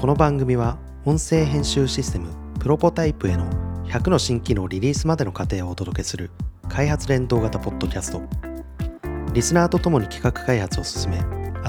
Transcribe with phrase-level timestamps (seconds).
[0.00, 2.28] この番組は音声編集システム
[2.60, 3.50] プロポタイプへの
[3.86, 6.30] 100の新機能リリースまでの過程をお届けする
[6.68, 8.22] 開発連動型ポッドキャスト。
[9.32, 11.18] リスナーとともに企画開発を進め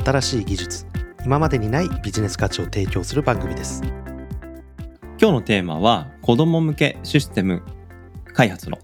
[0.05, 0.86] 新しい技術
[1.25, 3.82] 今までにないビジネス価値を提供する番組です。
[5.20, 7.64] 今日のテーマは子供向けシステム
[8.36, 8.77] 開発の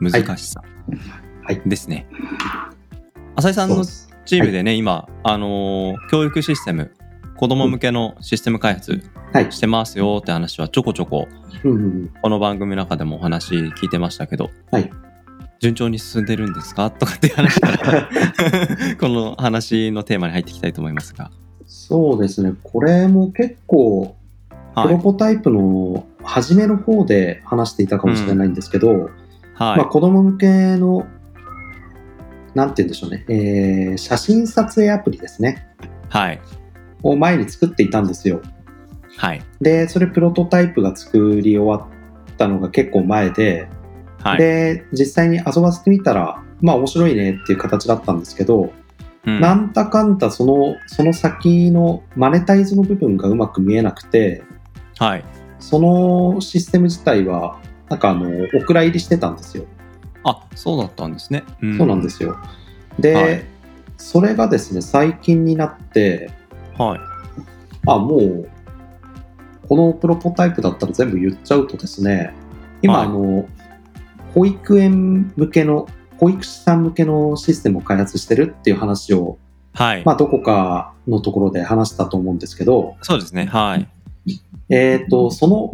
[0.00, 0.60] 難しさ
[1.44, 1.62] はい。
[1.64, 2.08] ですね。
[3.36, 6.90] 浅井さんのチームでね、今、あのー教育システム
[7.36, 9.02] 子供向けのシステム開発
[9.32, 11.26] はいしてますよって話はちょこちょこ
[12.22, 14.90] この番組の中でもお話聞いてましたけど、はい
[15.60, 16.90] 順調に進んでるんですか？
[16.90, 18.08] とかっていう話から
[19.00, 21.30] この話のテーマに入っていきたいと思いますが。
[21.64, 22.52] そうですね。
[22.62, 24.14] これも結構、
[24.74, 24.88] プはい。
[24.90, 29.08] ロポタイプの初めの方で話していたかもしれないんですけど、はい。
[29.54, 31.06] まあ、子供向けの、
[32.54, 35.66] なんて言うんでしょうね、えー写真撮影アプリですね、
[36.10, 36.40] はい。
[37.04, 38.40] を前に作っていたんですよ。
[39.16, 39.42] はい。
[39.60, 43.68] で、それプロトタイプが作り終わったのが結構前で、
[44.22, 44.38] はい。
[44.38, 48.72] で、実際に遊ばせてみたら、まあ面白いねっていう形だったんですけど、
[49.26, 54.42] うんなんだかんだその、その先のマネタイズの部分がうまく見えなくて、
[54.98, 55.24] はい。
[55.60, 57.58] そのシステム自体は、
[57.88, 59.64] なんかあの、お蔵入りしてたんですよ。
[60.24, 61.44] あ、そうだったんですね。
[61.78, 62.36] そうなんですよ。
[62.98, 63.54] で、はい
[63.96, 66.30] それがですね、最近になって、
[66.78, 67.00] はい。
[67.86, 68.48] あ、もう、
[69.68, 72.34] このプロポタイプだったら全部言っちゃうとですね、
[72.82, 73.48] 今、はいあの、
[74.34, 79.38] 保育園向けの、保育士さん向けのシステムを開発してるっていう話を、
[79.72, 80.04] はい。
[80.04, 83.46] まあ、どこかのところで話したと思うんですけど、そうですね。
[83.46, 83.88] はい。
[84.68, 85.72] えっ、と、その、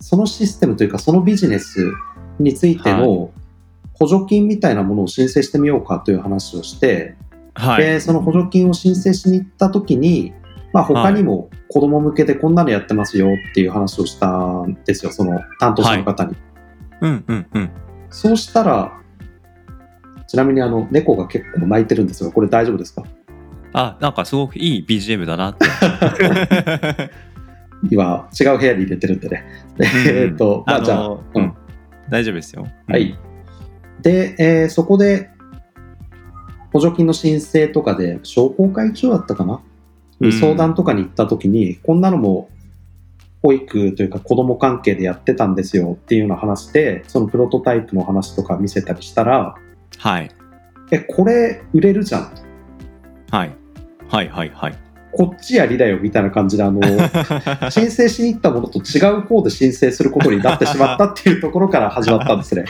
[0.00, 1.92] そのシステムというか、そのビジネス
[2.38, 3.30] についての
[3.94, 7.14] 補助金みたいなものを申請してみようかという話をして、
[7.54, 7.84] はい。
[7.84, 10.32] で、その補助金を申請しに行った時に、
[10.72, 16.34] まあ、他にも子供向けでこんなのやってますよっていう話をしたんですよ、その担当者の方に。
[17.02, 17.70] うんうんうん。
[18.10, 18.92] そうしたら、
[20.26, 23.02] ちなみにあの、猫が結構泣いてるんですが、これ大丈夫ですか？
[23.74, 25.66] あ、なんかすごくいい BGM だなって。
[27.90, 29.44] 今、違う部屋に入れてるんでね。
[29.78, 31.52] うんえっと、まあ、じゃあ、のうんうん。
[32.08, 32.64] 大丈夫ですよ。
[32.88, 33.18] うんはい。。
[34.00, 35.30] で、えーそこで、
[36.72, 39.60] 補助金の申請とかで、商工会長だったかな、
[40.20, 42.48] うん相談とかに行った時に、こんなのも、
[43.42, 49.56] 保育というか子供関係でやってたんですよっていうような話で、そのプロトタイプの話とか見せたりしたら、
[49.98, 50.30] はい。
[50.92, 53.36] え、これ売れるじゃんと。
[53.36, 53.52] はい。
[54.08, 54.74] はいはいはい。
[55.10, 56.80] こっちやりだよみたいな感じで、あの、
[57.70, 62.64] 申請しに行ったものと違う方で申請することになってしまったっていうところから始まったんですね。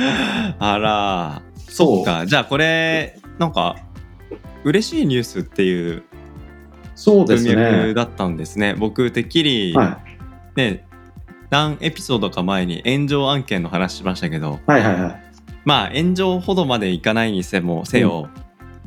[0.58, 2.26] あら、そうか。
[2.26, 3.76] じゃあこれ、なんか、
[4.64, 6.02] 嬉しいニュースっていう文
[6.94, 7.54] そうですね。
[7.54, 8.74] 脈だったんですね。
[8.74, 10.00] 僕、てっきり、は
[10.56, 10.84] ね、
[11.50, 14.70] 何エピソードか前に炎上案件の話しましたけど、い。
[14.70, 15.22] はいはいはい。
[15.64, 18.28] まあ炎上ほどまでいかないにせもせよ、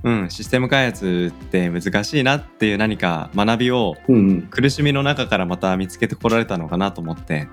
[0.03, 4.41] うんシステム開発って難しいなっていう何か学びをうんうん。
[4.43, 7.47] 苦しみの中からまた見つけてこられたのかなと思って、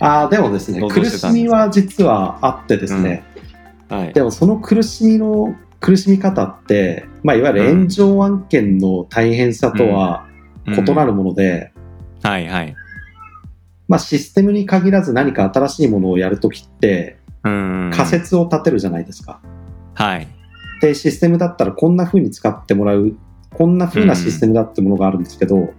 [0.00, 3.24] ああ、でもですね、苦しみは実はあってですね、
[3.88, 10.26] はい、でもその苦しみの苦しみ方って、まあ、いわゆる炎上案件の大変さとは
[10.66, 11.74] 異なる、るもので、
[12.22, 12.74] はいはい。
[13.86, 17.90] まあ、システムに限らず何か新しいものをやるときってうん。
[17.94, 19.42] 仮説を立てるじゃないですか。
[19.92, 20.26] はい。
[20.80, 23.14] で、システムだったらこんな風に使ってもらう、
[23.52, 25.74] こんな風なシステムだってものがあるんですけど、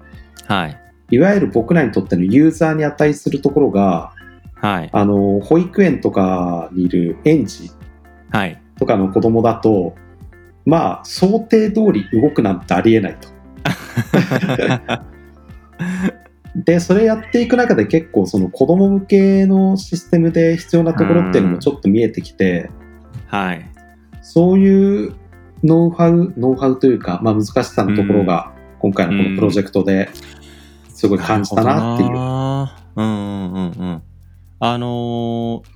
[0.45, 0.77] はい。
[1.09, 4.13] いわゆる僕らにとってのユーザーに値するところが、
[4.53, 4.89] はい。
[4.93, 7.71] あの、保育園とかにいる園児
[8.29, 9.95] はいとかの子供だと、
[10.65, 13.29] まあ、想定通り動くなんてありえないと。
[16.55, 22.69] で、それやっていく中で結構その子供向けのシステムで必要なところっていうのもちょっと見えてきて、
[23.27, 23.65] はい。
[24.21, 25.13] そういう
[25.63, 30.09] ノウハウ、ノウハウというか、まあ難しさのところが今回のこのプロジェクトで
[30.89, 32.09] すごい感じたなっていう。
[32.11, 32.65] うん
[32.95, 34.01] うんうんうん。
[34.59, 35.74] あのー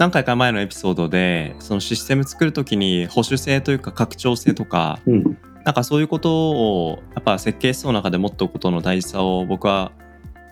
[0.00, 5.38] 何回か前のエピソードでそのシステム作るときに保守性というか拡張性とかうん。
[5.62, 9.92] なんかそういうことをやっぱ設計思想の中で持っておくことの大事さを僕は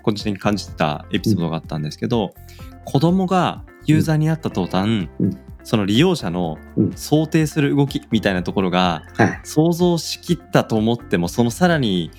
[0.03, 2.35] 個人的に感じてたエピソードがあったんですけど、
[2.85, 9.41] 子供がユーザーになった途端、うんその利用者のうん想定する動きみたいなところがはい。
[9.45, 12.11] 想像しきったと思ってもそのさらに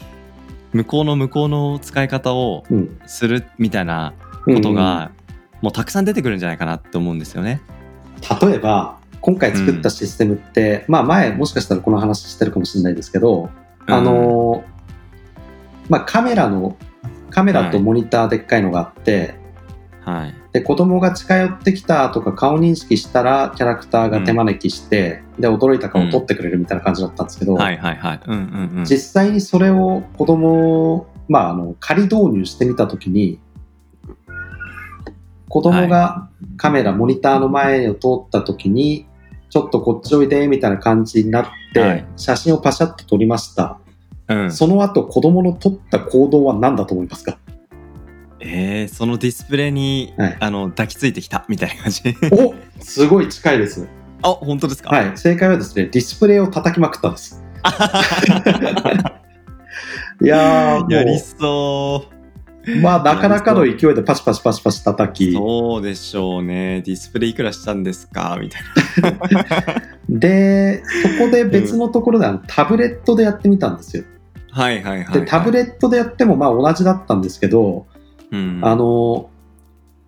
[0.73, 2.99] 向こうの向こうの使い方をうん。
[3.05, 4.15] するみたいな
[4.45, 5.11] ことが、
[5.61, 7.61] もうたくさん出てくるんじゃないかなって思うんですよね。
[8.41, 13.49] 例えば、今回作ったシステムって、まあ前もしかしたらこの話してるかもしれないですけど、
[13.85, 14.79] あのー
[15.89, 16.77] まあ、カメラの、
[17.31, 19.35] カメラとモニターでっかいのがあって、
[20.05, 20.35] はい。
[20.53, 27.55] で、子供が近寄ってきたとか顔認識したら、キャラクターが手招きして、で、驚いた顔を撮ってくれるみたいな感じだったんですけど。
[28.85, 33.39] 実際にそれを子供、まあ、あの、仮導入してみたときに、
[35.49, 39.07] 子供がカメラ、モニターの前を通ったときに、
[39.49, 43.79] ちょっとこっちおいで、みたいな感じになって、はい写真をパシャッと撮りました。
[44.27, 47.39] うん、その後、子供の撮った行動は何だと思いますか？
[48.39, 52.15] えー、そのディスプレイに、はいあの抱きついてきたみたいな感じ。
[52.31, 53.87] おすごい近いです。
[54.21, 54.91] あ本当ですか？
[54.91, 55.17] はい。
[55.17, 57.43] 正解はですね、ディスプレイを叩きまくったんです。
[60.21, 62.18] いやー、やりそう。
[62.81, 66.81] まあ、なかなかの勢いでパシパシパシパシ叩き、そうでしょうね。
[66.85, 68.37] ディスプレイいくらしたんですか？
[68.39, 68.61] みたい
[70.09, 70.83] で、
[71.17, 74.03] そこで別のところでタブレットでやってみたんですよ。
[74.55, 74.63] な。
[74.63, 77.85] はいはいはい、で、タブレットでやってもまあ同じだったんですけど、
[78.31, 79.29] うん、あの、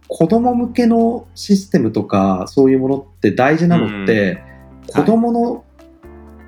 [0.08, 4.44] 子供向けのシステムとかそういうものって大事なのって、
[4.88, 5.64] 子供の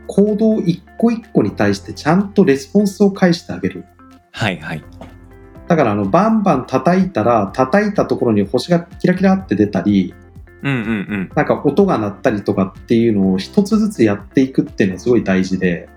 [0.07, 3.86] 行動一個一個に対してちゃんとレスポンスを返してあげる。
[4.31, 4.83] はいはい。
[5.74, 10.14] だからあのバンバン叩いたら叩いたところに星がキラキラって出たり
[10.62, 10.81] うんうんう
[11.16, 11.31] ん。
[11.34, 15.90] なんか音が鳴ったりとかっていうのを一つずつやっていくっていうのはすごい大事で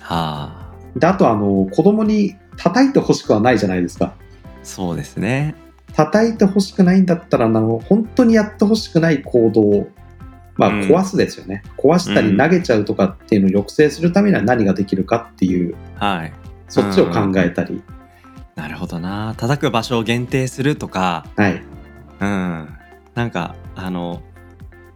[0.00, 0.98] はあ。
[0.98, 4.14] であとあの子供に叩いてほしくはないじゃないですか
[4.62, 5.56] そうですね。
[5.92, 9.88] 叩いてほしくないんだったらあの本当にやってほしくない行動
[10.54, 16.32] まあうん壊すですよね、壊したり投げちゃうとかっていうのを抑制するためには何ができるかっていうはい。
[16.68, 17.82] そっちを考えたり、
[18.56, 19.34] なるほどな。
[19.36, 21.62] 叩く場所を限定するとか、はい
[22.20, 22.68] うん。
[23.14, 24.22] なんか、あの、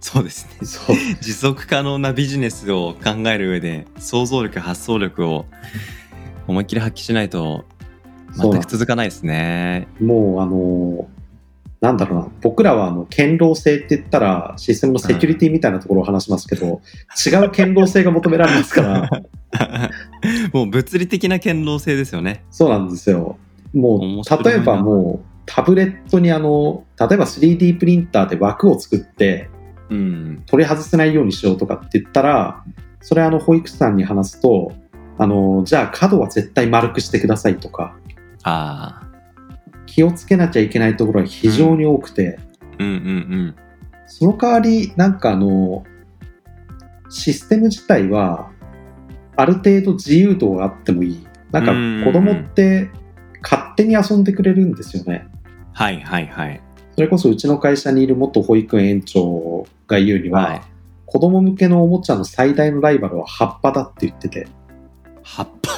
[0.00, 0.66] そうですね。
[0.66, 5.44] そう 持続可能なビジネスを考える上で想像力発想力を
[6.48, 7.66] 思いっきり発揮しないと
[8.34, 9.86] 全く続かないですね。
[10.00, 11.06] もうあの
[11.82, 16.80] なんだろうな僕らはあの堅牢性って言ったらシステムのセキュリティみたいなところを話しますけど、
[17.26, 19.90] 違う堅牢性が求められますから
[20.54, 22.42] もう物理的な堅牢性ですよね。
[22.50, 23.36] そうなんですよ
[23.72, 29.49] もう例えばもうタブレットにあの例えば 3D プリンターで枠を作って
[29.88, 30.43] うん。
[30.46, 32.64] 取り外せないようにしようとかって言ったら
[33.00, 34.72] それあの保育士さんに話すと
[35.19, 37.96] あのじゃあ角は絶対丸くしてくださいとか
[38.43, 39.11] ああ。
[39.90, 42.38] 気をつけなきゃいけないところが非常に多くて、
[42.78, 43.56] うんうんうん。
[44.06, 45.84] その代わり、なんかあの、
[47.08, 48.52] システム自体は、
[49.37, 51.26] ある程度自由度があってもいい。
[51.50, 53.00] なんかうん子供って勝
[53.81, 55.27] 手に遊んでくれるんですよね。
[55.73, 56.61] はいはいはい。
[56.94, 60.62] それこそうちの会社にいる元保育園園長が言うには、はい
[61.06, 64.47] 子供向けのおもちゃの最大のライバルは葉っぱだって言ってて、
[65.25, 65.73] 葉っぱ。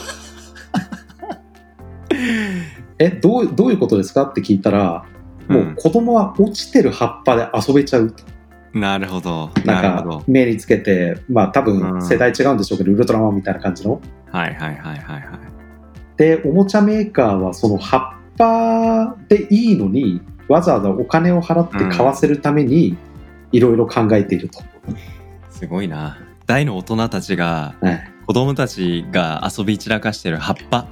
[2.99, 5.07] え、どうどういうことですかって聞いたら、
[5.49, 8.25] もう子供は落ちてる葉っぱで遊べちゃうと。
[8.79, 9.51] なるほど。
[9.65, 9.83] なん。
[10.05, 14.03] か目につけて、まあ多うん分世代違うんでしょうけど、ウルトラマンみたいな感じの。
[14.31, 15.52] はいはいはいはいはい。
[16.23, 22.97] で、おもちゃメーカーはその葉っぱでいいのに、わざわざお金を払って買わせるために、
[23.51, 24.61] いろいろ考えていると。
[25.51, 26.19] すごいな。
[26.47, 28.09] 大の大人たちが、はい。
[28.25, 30.87] 子供たちが遊び散らかしてる葉っぱ。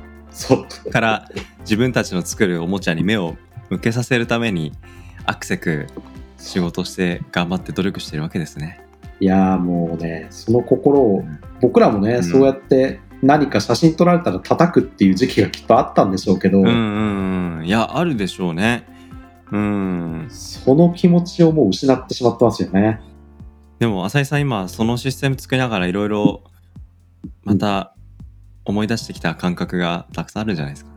[0.91, 1.29] から
[1.61, 3.37] 自分たちの作るおもちゃに目を
[3.69, 4.73] 向けさせるために
[5.27, 5.87] アクセク
[6.39, 8.81] 仕事して頑張って努力してるわけですね。
[9.21, 11.23] いやーもうね、その心を、
[11.61, 17.67] 僕らもね、うんそうやって何か写真撮られたら叩くっていう時期がきっとあったんでしょうけど、うんうんうん。
[17.67, 18.87] いや、あるでしょうね。
[19.53, 20.27] うん。
[20.31, 23.01] その気持ちをもう失ってしまってますよね。
[23.79, 26.43] でも、浅井さん今、そのシステム作りながらいろいろ
[27.45, 27.95] また
[28.65, 30.91] 思い出してきた感覚がたくさんあるんじゃないですか。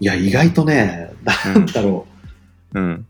[0.00, 2.06] いや、意外とね、なんだろ
[2.74, 2.80] う。
[2.80, 3.06] うん。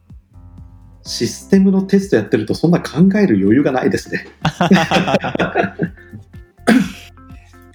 [1.02, 4.26] システムのテストやってるとそんな考える余裕がないですね。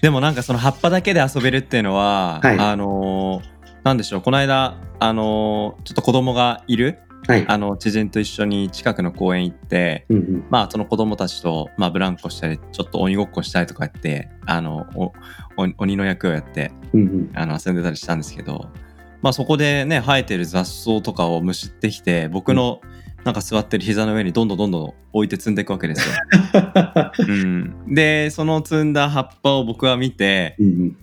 [0.02, 7.46] でもなんかその葉っぱだけで遊べるっていうのは、はいあのーなんでしょうこの間あのーちょっと子供がいるはい。
[7.48, 10.46] あの知人と一緒に近くの公園行ってうんうん。
[10.50, 15.14] まあその子供たちと、まあ、ブランコしたりちょっと鬼ごっこしたりとかやってあのおお
[15.78, 17.32] 鬼の役をやってうんうん。
[17.34, 18.70] あの遊んでたりしたんですけど、
[19.22, 22.82] まあ、そこでね生えてる雑草とかをむしってきて僕の
[23.26, 26.16] なんか座ってる膝の上にどんどんどんどん置いて積んでいくわけですよ。
[27.28, 30.98] うん、でその積んだ葉っぱを僕は見てうんうん。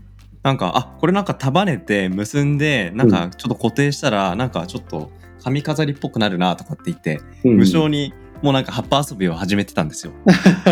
[0.45, 5.11] なんかあこれなんか束ねて結んでなんかちょっと固定したらなんかちょっと
[5.43, 10.13] 髪飾りっぽくなるなとかって言ってうんうん無償にもうなんか葉っぱ遊びを始めてたんですよ。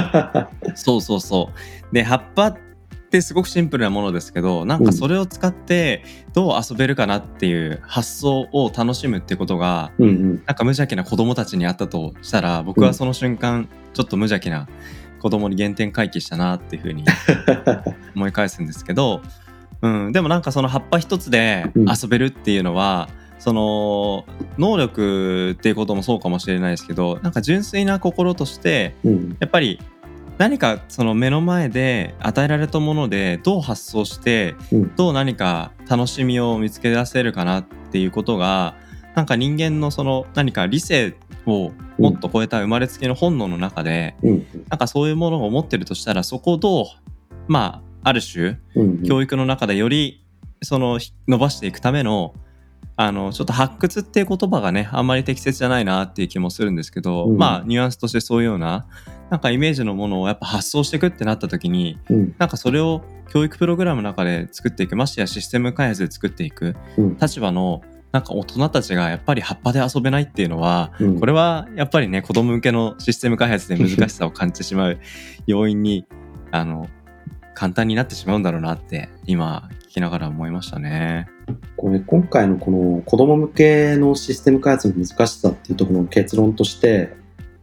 [0.75, 1.51] そうそうそ
[1.91, 1.95] う。
[1.95, 2.57] で葉っぱっ
[3.11, 10.35] てすごくシンプルなものですけどなんかそれを使ってどう遊べるかなっていう発想を楽しむってことがうんうん。
[10.37, 14.69] なんか無邪気な子供たちにあったとしたら僕はその瞬間ちょっと無邪気な
[15.21, 17.05] 子供に原点回帰したなっていうふうに
[18.17, 19.21] 思い返すんですけど、
[19.83, 24.25] うん、でもなんかその葉っぱ一つでうん遊べるっていうのは、その
[24.59, 29.37] 能力っていうこともそうかもしれないですけどなんか純粋な心としてうん。
[29.41, 29.81] やっぱり
[30.41, 34.97] 何かその目の前で与えられたものでどう発想してうん。
[34.97, 38.75] どう何か楽しみを見つけ出せるかなっていうことが
[39.15, 44.47] なんか人間のその何か理性をもっと超えた生まれつきの本能の中で、うん。
[44.71, 46.87] なんかそういうものを持ってるとしたらそこをどう
[47.47, 49.03] まあある種うん。
[49.03, 50.25] 教育の中でより
[50.63, 52.35] そのひ伸ばしていくための
[52.97, 58.87] あのちょっと発掘っていう言葉がねあんまり適切じゃないなっていう気もするんですけど、うんまあニュアンスとしてそういうような
[59.31, 62.35] なんかイメージのものをやっぱ発想していくってなった時にうん。
[62.39, 67.17] なんかそれを教育プログラムの中で作っていくましてやシステム開発で作っていくうん。
[67.17, 67.83] 立場の
[68.13, 74.99] なんか大人たちがやっぱり葉っぱで遊べないっていうのはうんこれはやっぱりね子供向けのシステム開発で難しさを感じてしまう
[75.47, 76.07] 要因に
[76.51, 76.89] あの
[77.55, 81.29] 簡単になってしまうんだろうなって今聞きながら思いましたね。
[81.77, 87.20] これ今回のこの子供向けのシステム開発の難しさっていうところの結論として、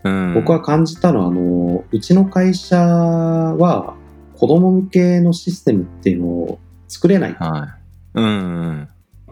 [0.08, 3.96] うん、僕は感じたのはあのうちの会社は
[4.36, 7.68] 子供向けのシステムっていうのを作れないは
[8.16, 8.20] い。
[8.20, 8.30] うんう
[8.72, 8.88] ん。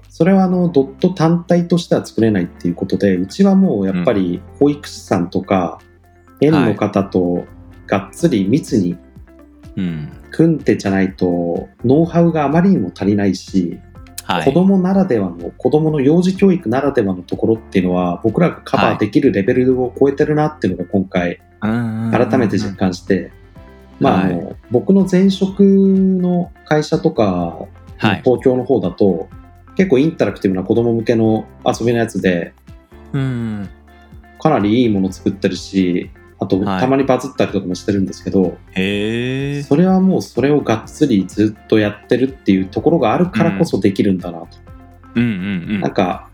[0.10, 5.80] それはあのドット単体としては作れないっていうことでうちはもうやっぱり保育士さんとか
[6.42, 7.46] 園の方と
[7.88, 8.98] がっつり密に
[9.76, 10.12] うん。
[10.32, 13.80] 組んでじゃないとノウハウがあまりにも足りないし、
[14.26, 14.46] はい。
[14.46, 23.32] 子供ならではの子供の幼児教育ならではのところっていうのは僕らがカバーできるレベルを超えてるなっていうのが今回改改めて実感して、
[24.00, 27.68] まああはいの僕の前職の会社とか
[27.98, 28.22] はい。
[28.26, 29.30] 東京の方だと
[29.76, 32.54] 結構インタラクティブな子供向けの遊びのやつで
[33.14, 33.70] うん。
[34.40, 39.64] かなりいいもの作ってるしあとはいたまにバズったりとかもしてるんですけど、へえ。
[39.64, 44.48] それはもうそれをがっつりずっとやってるっていうところがあるからこそできるんだなと。
[45.16, 45.26] うんう
[45.78, 46.30] んなんか、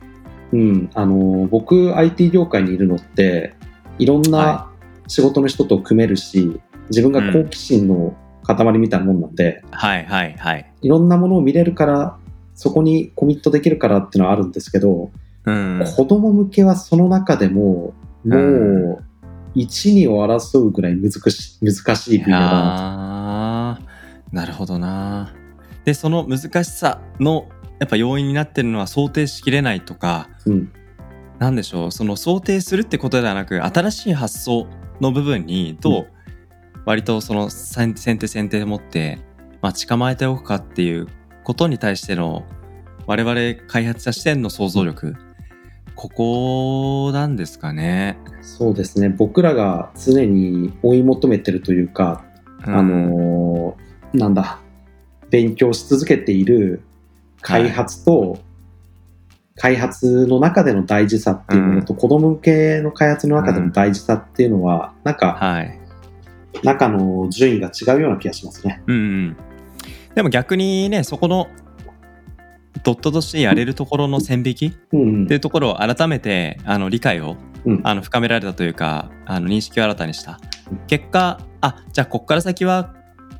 [0.51, 3.53] うん、あの僕 IT 業界にいるのって
[3.99, 4.71] いろんなは
[5.07, 10.73] 仕事の人と組めるし、自分が好奇心の塊みたいなもんなんで、はいはいはい。
[10.81, 12.17] いろんなものを見れるから
[12.55, 15.11] そこにコミットできるからっていうのはあるんですけど、
[15.45, 15.83] うん。
[15.95, 17.93] 子供向けはその中でも
[18.25, 18.37] も
[18.99, 19.03] う
[19.55, 23.79] 一二を争うぐらい難し難しい分野だな
[24.31, 25.33] なるほどな。
[25.83, 30.51] でその難しさのやっぱ要因になってるのは想定しきれないとかと。
[30.51, 30.71] うん
[31.39, 31.91] なんでしょう？
[31.91, 34.67] その想定するってことではなく新しい発想
[34.99, 36.07] の部分にどう
[36.85, 39.17] 割とその先先手先手でもって
[39.59, 41.07] 待ち構えておくかっていう
[41.43, 42.45] ことに対しての
[43.07, 45.15] 我々開発者視点の想像力
[46.01, 48.17] ここなんですかね。
[48.41, 49.09] そうですね。
[49.09, 52.25] 僕らが常に追い求めてるというか、
[52.65, 52.75] うん。
[52.75, 54.59] あのーなんだ
[55.29, 56.81] 勉強し続けている
[57.41, 58.39] 開発と、
[59.55, 65.79] 開発の中での大事さっていうものと、子供向けの開発の中での大事さっていうのは、なんかはい。
[66.63, 68.81] 中の順位が違うような気がしますね。
[68.87, 69.37] うんうん、
[70.15, 71.47] でも逆にねそこの
[72.83, 74.65] ドットとしてやれるところの線引き？
[74.67, 77.81] っていうところを改めてあの理解をうん。
[77.83, 80.39] あの深められたというかあの認識を新たにした。
[80.87, 82.93] 結果あじゃあこっから先は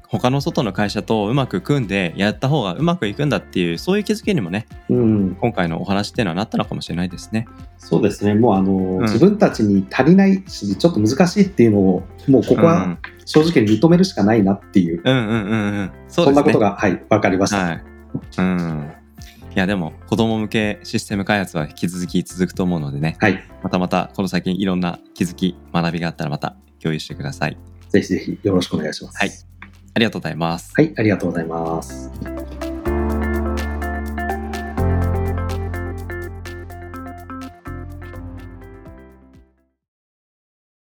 [0.08, 7.48] 他の外の会社とうまく組んでやった方がうまくいくんだっていうそういう気づきにもねうん、今回のお話っていうのはなったのかもしれないですね。
[7.78, 9.02] そうですね、もうあの、ん。
[9.04, 15.80] 自分たちに足りないし、ちょっと難しいっていうのを、もうここは正直に認めるしかないなっていう、うん、うんうんうん。
[15.80, 17.58] うんそんなことが、はい、分かりました。
[17.58, 17.84] はい。
[18.38, 18.92] うん。
[19.54, 27.58] いやでも子供向けシステム開発は引き続き続くと思うのでねはい、またまたこの先いろんな気づき学びがあったらまた共有してください。
[27.90, 29.18] ぜひぜひよろしくお願いします。
[29.18, 29.32] はい
[29.94, 30.74] ありがとうございます。
[30.76, 32.10] はい、ありがとうございます。